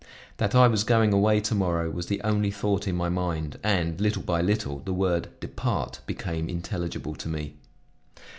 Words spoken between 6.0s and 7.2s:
became intelligible